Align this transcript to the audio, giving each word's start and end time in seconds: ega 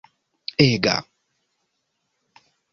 ega 0.65 0.95